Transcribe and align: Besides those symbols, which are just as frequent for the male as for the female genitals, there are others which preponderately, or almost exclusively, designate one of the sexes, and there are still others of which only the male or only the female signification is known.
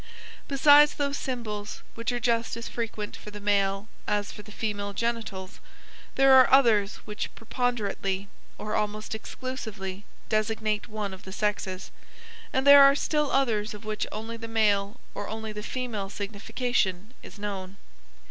Besides 0.47 0.95
those 0.95 1.15
symbols, 1.15 1.83
which 1.93 2.11
are 2.11 2.19
just 2.19 2.57
as 2.57 2.67
frequent 2.67 3.15
for 3.15 3.29
the 3.29 3.39
male 3.39 3.87
as 4.07 4.31
for 4.31 4.41
the 4.41 4.51
female 4.51 4.93
genitals, 4.93 5.59
there 6.15 6.33
are 6.33 6.49
others 6.51 6.95
which 7.05 7.29
preponderately, 7.35 8.27
or 8.57 8.73
almost 8.73 9.13
exclusively, 9.13 10.03
designate 10.27 10.87
one 10.87 11.13
of 11.13 11.21
the 11.21 11.31
sexes, 11.31 11.91
and 12.51 12.65
there 12.65 12.81
are 12.81 12.95
still 12.95 13.29
others 13.31 13.75
of 13.75 13.85
which 13.85 14.07
only 14.11 14.37
the 14.37 14.47
male 14.47 14.99
or 15.13 15.29
only 15.29 15.51
the 15.53 15.61
female 15.61 16.09
signification 16.09 17.13
is 17.21 17.37
known. 17.37 17.77